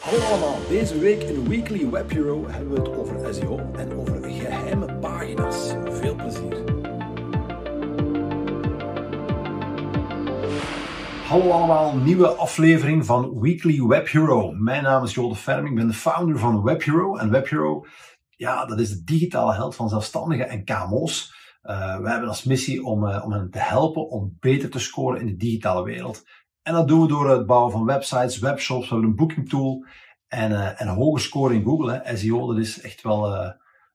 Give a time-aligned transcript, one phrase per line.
[0.00, 4.30] Hallo allemaal, deze week in Weekly Web Hero hebben we het over SEO en over
[4.30, 5.74] geheime pagina's.
[5.84, 6.64] Veel plezier.
[11.24, 14.52] Hallo allemaal, nieuwe aflevering van Weekly Web Hero.
[14.52, 17.16] Mijn naam is Jode Ferm, ik ben de founder van Web Hero.
[17.16, 17.86] En Web Hero,
[18.36, 21.38] ja, dat is de digitale held van zelfstandigen en KMO's.
[21.62, 25.20] Uh, we hebben als missie om, uh, om hen te helpen om beter te scoren
[25.20, 26.24] in de digitale wereld.
[26.62, 29.86] En dat doen we door het bouwen van websites, webshops, we hebben een booking tool
[30.28, 32.02] en, uh, en hoge score in Google.
[32.14, 33.34] SEO, dat is echt wel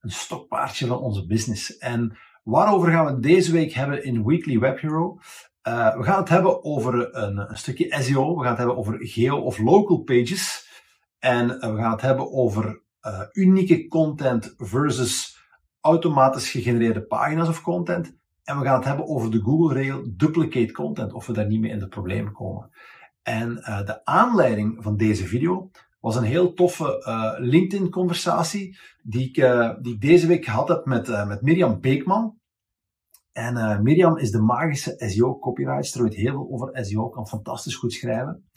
[0.00, 1.76] een stokpaardje van onze business.
[1.78, 5.18] En waarover gaan we deze week hebben in Weekly Web Hero?
[5.96, 9.36] we gaan het hebben over een, een, stukje SEO, we gaan het hebben over geo
[9.36, 10.68] of local pages.
[11.18, 12.82] En we gaan het hebben over
[13.32, 15.38] unieke content versus
[15.80, 18.17] automatisch gegenereerde pagina's of content.
[18.48, 21.70] En we gaan het hebben over de Google-regel duplicate content, of we daar niet mee
[21.70, 22.70] in de problemen komen.
[23.22, 29.36] En uh, de aanleiding van deze video was een heel toffe uh, LinkedIn-conversatie die ik,
[29.36, 32.38] uh, die ik deze week gehad heb met, met Mirjam Beekman.
[33.32, 38.48] En Mirjam is de magische SEO-copywriter, weet heel veel over SEO, kan fantastisch goed schrijven.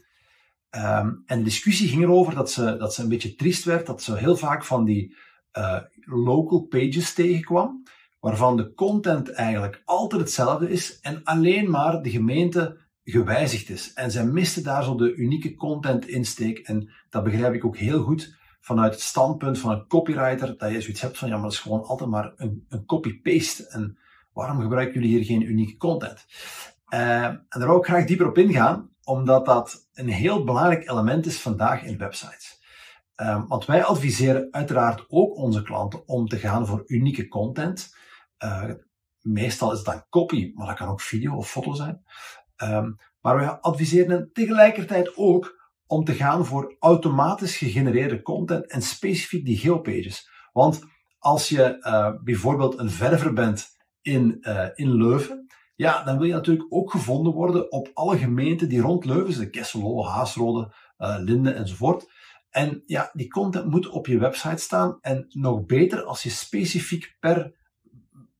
[0.76, 4.02] Um, en de discussie ging erover dat ze, dat ze een beetje triest werd, dat
[4.02, 5.16] ze heel vaak van die
[6.06, 7.84] local pages tegenkwam,
[8.22, 13.94] waarvan de content eigenlijk altijd hetzelfde is en alleen maar de gemeente gewijzigd is.
[13.94, 18.02] En zij miste daar zo de unieke content insteek en dat begrijp ik ook heel
[18.02, 21.52] goed vanuit het standpunt van een copywriter, dat je zoiets hebt van ja, maar dat
[21.52, 23.98] is gewoon altijd maar een, een copy-paste en
[24.34, 26.26] waarom gebruiken jullie hier geen unieke content?
[26.94, 31.26] Uh, en daar wil ik graag dieper op ingaan, omdat dat een heel belangrijk element
[31.26, 32.60] is vandaag in websites.
[33.16, 37.96] Um, want wij adviseren uiteraard ook onze klanten om te gaan voor unieke content.
[38.44, 38.72] Uh,
[39.22, 42.04] meestal is dan copy, maar dat kan ook video of foto zijn.
[42.64, 49.46] Um, maar wij adviseren tegelijkertijd ook om te gaan voor automatisch gegenereerde content en specifiek
[49.46, 50.30] die geopages.
[50.54, 50.84] Want
[51.18, 53.68] als je uh, bijvoorbeeld een verver bent
[54.02, 58.70] in, uh, in Leuven, ja, dan wil je natuurlijk ook gevonden worden op alle gemeenten
[58.70, 59.52] die rond Leuven zitten.
[59.52, 62.12] Kesselo, Haasrode, uh, Linde enzovoort.
[62.50, 64.98] En ja, die content moet op je website staan.
[65.02, 67.60] En nog beter als je specifiek per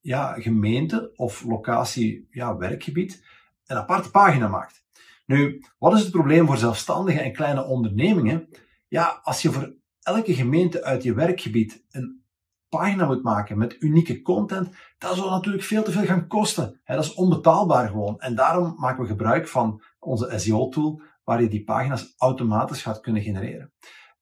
[0.02, 3.24] ja, gemeente of locatie, ja, werkgebied,
[3.66, 4.84] een aparte pagina maakt.
[5.26, 8.50] Nu, wat is het probleem voor zelfstandigen en kleine ondernemingen?
[8.88, 12.24] Ja, als je voor elke gemeente uit je werkgebied een
[12.70, 16.82] pagina moet maken met unieke content, dat zal natuurlijk veel te veel gaan kosten.
[16.86, 18.20] dat is onbetaalbaar gewoon.
[18.20, 23.22] En daarom maken we gebruik van onze SEO-tool, waar je die pagina's automatisch gaat kunnen
[23.22, 23.74] genereren.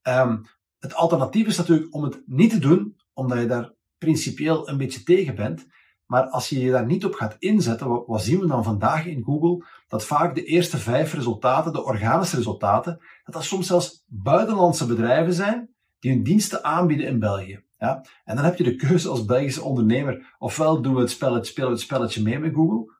[0.04, 0.46] Um,
[0.80, 5.04] het alternatief is natuurlijk om het niet te doen, omdat je daar principieel een beetje
[5.04, 5.68] tegen bent.
[6.06, 9.24] Maar als je je daar niet op gaat inzetten, wat, zien we dan vandaag in
[9.24, 9.66] Google?
[9.88, 15.34] Dat vaak de eerste vijf resultaten, de organische resultaten, dat dat soms zelfs buitenlandse bedrijven
[15.34, 17.64] zijn die hun diensten aanbieden in België.
[17.80, 18.06] Ja?
[18.26, 21.80] En dan heb je de keuze als Belgische ondernemer, ofwel doen we het spelletje, het
[21.80, 22.94] spelletje mee met Google,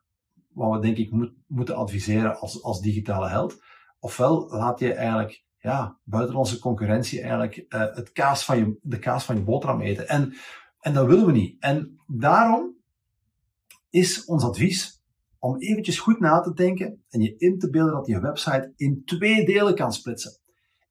[0.52, 3.62] wat we denk ik moet, moeten adviseren als, als digitale held,
[3.98, 9.24] ofwel laat je eigenlijk ja, buitenlandse concurrentie eigenlijk uh, het kaas van je, de kaas
[9.24, 10.08] van je boterham eten.
[10.08, 10.34] En,
[10.80, 11.56] en dat willen we niet.
[11.60, 12.76] En daarom
[13.90, 15.02] is ons advies
[15.38, 19.02] om eventjes goed na te denken en je in te beelden dat je website in
[19.04, 20.38] twee delen kan splitsen.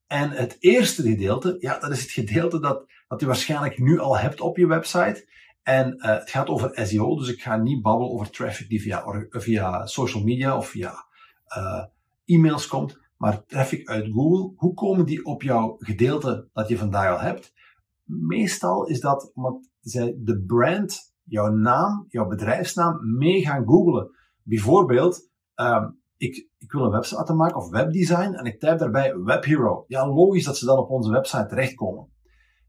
[0.07, 4.17] En het eerste gedeelte, ja, dat is het gedeelte dat, dat je waarschijnlijk nu al
[4.17, 5.27] hebt op je website.
[5.63, 9.25] En uh, het gaat over SEO, dus ik ga niet babbelen over traffic die via,
[9.29, 11.05] via social media of via
[11.57, 11.83] uh,
[12.25, 12.99] e-mails komt.
[13.17, 17.53] Maar traffic uit Google, hoe komen die op jouw gedeelte dat je vandaag al hebt?
[18.03, 24.09] Meestal is dat omdat zij de brand, jouw naam, jouw bedrijfsnaam mee gaan googlen.
[24.43, 29.83] Bijvoorbeeld, um, ik, ik wil een website maken of webdesign en ik type daarbij WebHero.
[29.87, 32.11] Ja, logisch dat ze dan op onze website terechtkomen.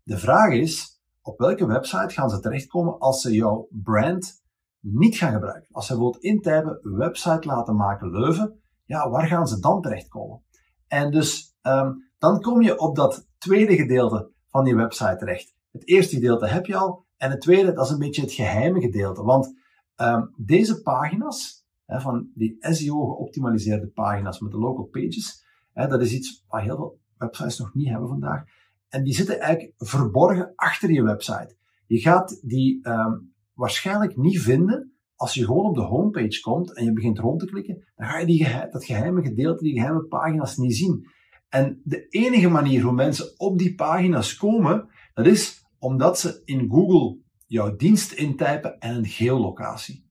[0.02, 4.42] De vraag is, op welke website gaan ze terechtkomen als ze jouw brand
[4.80, 5.68] niet gaan gebruiken?
[5.74, 10.42] Als ze bijvoorbeeld intypen website laten maken Leuven, ja, waar gaan ze dan terechtkomen?
[10.86, 15.54] En dus um, dan kom je op dat tweede gedeelte van die website terecht.
[15.70, 17.06] Het eerste gedeelte heb je al.
[17.16, 19.22] En het tweede, dat is een beetje het geheime gedeelte.
[19.22, 19.54] Want
[19.96, 26.12] um, deze pagina's, hè, van die SEO-geoptimaliseerde pagina's met de local pages, hè, dat is
[26.12, 28.42] iets wat heel veel websites nog niet hebben vandaag.
[28.88, 31.56] En die zitten eigenlijk verborgen achter je website.
[31.86, 36.84] Je gaat die um, waarschijnlijk niet vinden als je gewoon op de homepage komt en
[36.84, 40.56] je begint rond te klikken, dan ga je die dat geheime gedeelte, die geheime pagina's
[40.56, 41.06] niet zien.
[41.48, 46.68] En de enige manier hoe mensen op die pagina's komen, dat is omdat ze in
[46.70, 50.08] Google jouw dienst intypen en een geolocatie.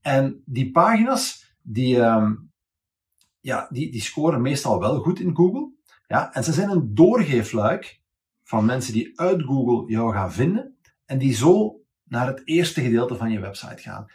[0.00, 2.52] En die pagina's, die, um,
[3.40, 5.72] ja, die, die scoren meestal wel goed in Google.
[6.06, 8.00] Ja, en ze zijn een doorgeefluik
[8.42, 13.16] van mensen die uit Google jou gaan vinden en die zo naar het eerste gedeelte
[13.16, 14.06] van je website gaan.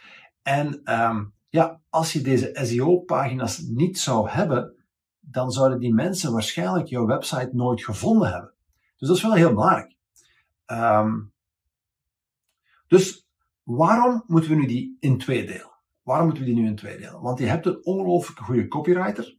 [0.42, 4.74] En ehm, ja, als je deze SEO-pagina's niet zou hebben,
[5.20, 8.54] dan zouden die mensen waarschijnlijk jouw website nooit gevonden hebben.
[8.96, 9.97] Dus dat is wel heel belangrijk.
[10.68, 11.20] Ehm,
[12.86, 13.28] dus
[13.62, 15.70] waarom moeten we nu die in twee delen?
[16.02, 17.20] Waarom moeten we die nu in twee delen?
[17.20, 19.36] Want je hebt een ongelooflijk goede copywriter.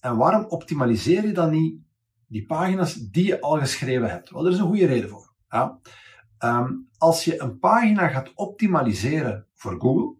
[0.00, 1.80] En waarom optimaliseer je dan niet
[2.26, 4.30] die pagina's die je al geschreven hebt?
[4.30, 5.32] Wel, er is een goede reden voor.
[5.48, 5.80] Ja.
[6.38, 10.14] Ehm, als je een pagina gaat optimaliseren voor Google,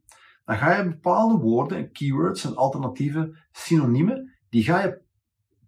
[0.45, 5.01] dan ga je bepaalde woorden, keywords en alternatieve synoniemen, die ga je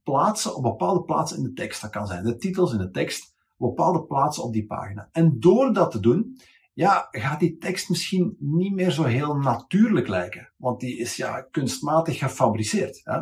[0.02, 1.80] plaatsen op bepaalde plaatsen in de tekst.
[1.80, 5.08] Dat kan zijn de titels in de tekst, bepaalde plaatsen op die pagina.
[5.12, 6.38] En door dat te doen,
[6.72, 10.52] ja, gaat die tekst misschien niet meer zo heel natuurlijk lijken.
[10.56, 13.00] Want die is ja kunstmatig gefabriceerd.
[13.04, 13.20] Hè?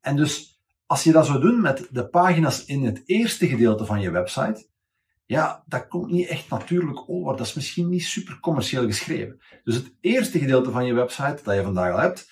[0.00, 4.00] En dus, als je dat zou doen met de pagina's in het eerste gedeelte van
[4.00, 4.68] je website,
[5.26, 7.36] ja, dat komt niet echt natuurlijk over.
[7.36, 9.38] Dat is misschien niet super commercieel geschreven.
[9.64, 12.30] Dus het eerste gedeelte van je website dat je vandaag al hebt,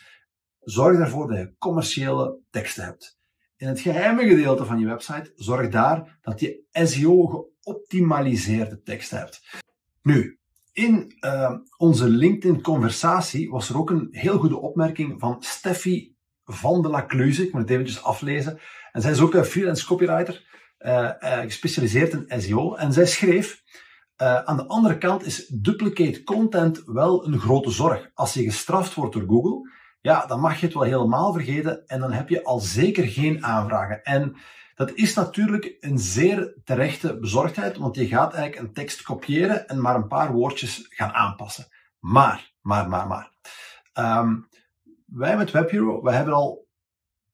[0.61, 3.19] zorg ervoor dat je commerciële teksten hebt.
[3.65, 9.63] In het geheime gedeelte van je website, zorg daar dat je SEO geoptimaliseerde teksten hebt.
[10.03, 10.39] Nu,
[10.73, 16.89] in uh, onze LinkedIn-conversatie was er ook een heel goede opmerking van Steffi van de
[16.89, 17.43] la Cluze.
[17.43, 18.59] Ik moet het eventjes aflezen.
[18.93, 20.45] En zij is ook een freelance copywriter,
[20.79, 22.75] uh, uh, gespecialiseerd in SEO.
[22.75, 23.63] En zij schreef,
[24.17, 28.11] aan de andere kant is duplicate content wel een grote zorg.
[28.15, 29.71] Als je gestraft wordt door Google,
[30.05, 33.45] ja, dan mag je het wel helemaal vergeten en dan heb je al zeker geen
[33.45, 34.03] aanvragen.
[34.03, 34.37] En
[34.75, 39.81] dat is natuurlijk een zeer terechte bezorgdheid, want je gaat eigenlijk een tekst kopiëren en
[39.81, 41.67] maar een paar woordjes gaan aanpassen.
[41.99, 43.33] Maar, maar, maar, maar.
[43.95, 44.49] Um,
[45.07, 46.69] wij met WebHero, wij hebben al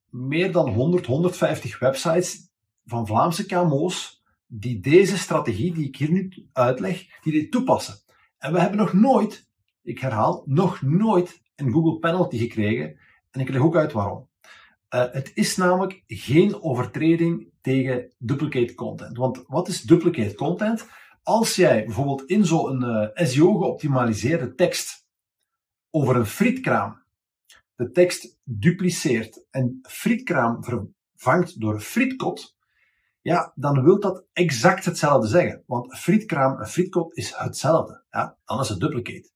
[0.09, 2.51] meer dan 100, 150 websites
[2.85, 7.95] van Vlaamse KMO's die deze strategie die ik hier nu uitleg, die dit toepassen.
[8.39, 9.49] En we hebben nog nooit,
[9.83, 12.99] ik herhaal, nog nooit een Google penalty gekregen.
[13.31, 14.29] En ik leg ook uit waarom.
[14.95, 19.17] Uh, het is namelijk geen overtreding tegen duplicate content.
[19.17, 20.87] Want wat is duplicate content?
[21.23, 25.07] Als jij bijvoorbeeld in zo'n uh, eh, SEO geoptimaliseerde tekst
[25.91, 27.01] over een frietkraam
[27.81, 32.57] de tekst dupliceert en frietkraam vervangt door frietkot,
[33.21, 35.63] ja, dan wil dat exact hetzelfde zeggen.
[35.67, 38.05] Want frietkraam en frietkot is hetzelfde.
[38.11, 39.31] Ja, dan is het duplicate.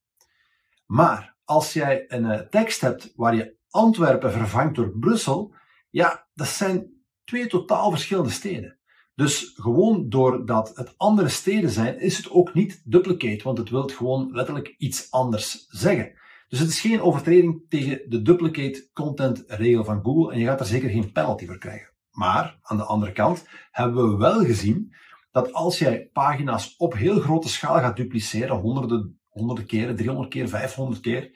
[0.87, 5.55] Maar als jij een uh, tekst hebt waar je Antwerpen vervangt door Brussel,
[5.91, 8.79] ja, dat zijn twee totaal verschillende steden.
[9.15, 13.89] Dus gewoon doordat het andere steden zijn, is het ook niet duplicate, want het wil
[13.89, 16.13] gewoon letterlijk iets anders zeggen.
[16.49, 20.61] Dus het is geen overtreding tegen de duplicate content regel van Google en je gaat
[20.61, 21.93] er zeker geen penalty voor krijgen.
[22.11, 24.95] Maar aan de andere kant hebben we wel gezien
[25.31, 30.49] dat als jij pagina's op heel grote schaal gaat dupliceren, honderden, honderden keren, 300 keer,
[30.49, 31.31] 500 keer,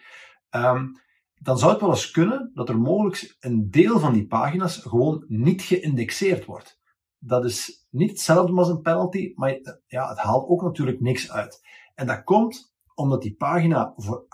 [0.51, 1.01] um,
[1.39, 5.25] dan zou het wel eens kunnen dat er mogelijk een deel van die pagina's gewoon
[5.29, 6.81] niet geïndexeerd wordt.
[7.19, 11.61] Dat is niet hetzelfde als een penalty, maar ja, het haalt ook natuurlijk niks uit.
[11.95, 14.27] En dat komt omdat die pagina voor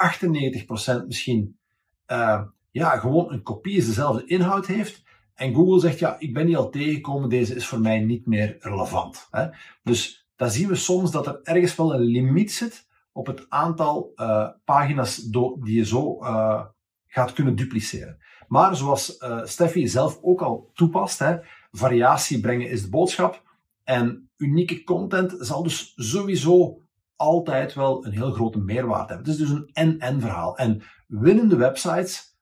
[1.02, 1.58] 98% misschien
[2.06, 5.02] uh, ja, gewoon een kopie is, dezelfde inhoud heeft.
[5.34, 8.56] En Google zegt, ja, ik ben die al tegengekomen, deze is voor mij niet meer
[8.60, 9.28] relevant.
[9.30, 9.48] Hè?
[9.82, 14.12] Dus daar zien we soms dat er ergens wel een limiet zit op het aantal
[14.16, 16.64] uh, pagina's die je zo uh,
[17.06, 18.18] gaat kunnen dupliceren.
[18.48, 21.38] Maar zoals uh, Steffi zelf ook al toepast, hè,
[21.70, 23.42] variatie brengen is de boodschap.
[23.84, 26.82] En unieke content zal dus sowieso
[27.16, 29.32] altijd wel een heel grote meerwaarde hebben.
[29.32, 30.56] Het is dus een en-en verhaal.
[30.56, 32.38] En winnende websites,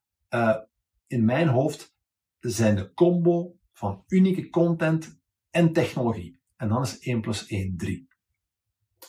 [1.06, 1.94] in mijn hoofd,
[2.40, 6.40] zijn de combo van unieke content en technologie.
[6.56, 8.08] En dan is 1 plus 1 3.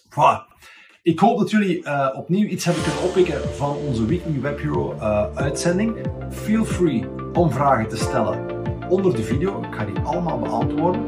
[0.10, 0.54] Voilà.
[1.04, 4.94] Ik hoop dat jullie uh, opnieuw iets hebben kunnen oppikken van onze Weekly Web Hero
[4.94, 5.96] uh, uitzending.
[6.32, 8.46] Feel free om vragen te stellen
[8.90, 9.62] onder de video.
[9.62, 11.08] Ik ga die allemaal beantwoorden.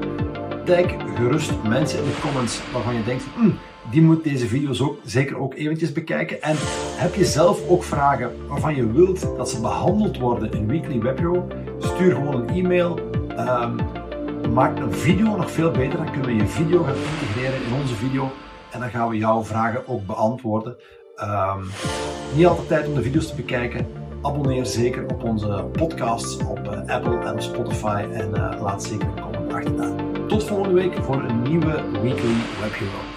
[0.65, 0.85] Tag
[1.15, 3.49] gerust mensen in de comments waarvan je denkt, hm,
[3.91, 6.41] die moet deze video's ook zeker ook eventjes bekijken.
[6.41, 6.55] En
[6.95, 11.19] heb je zelf ook vragen waarvan je wilt dat ze behandeld worden in Weekly Web?
[11.79, 12.99] Stuur gewoon een e-mail.
[13.29, 13.75] Um,
[14.53, 15.97] maak een video nog veel beter.
[15.97, 18.31] Dan kunnen we je video gaan integreren in onze video.
[18.71, 20.77] En dan gaan we jouw vragen ook beantwoorden.
[21.23, 21.69] Um,
[22.35, 23.87] niet altijd tijd om de video's te bekijken.
[24.21, 28.05] Abonneer zeker op onze podcasts op uh, Apple en Spotify.
[28.11, 29.95] En uh, laat zeker een comment achter.
[30.27, 33.14] Tot volgende week voor een nieuwe Weekly Web Hero.